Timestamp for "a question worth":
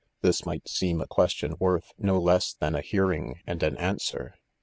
0.99-1.91